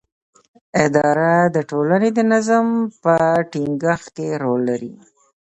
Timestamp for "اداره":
0.85-1.33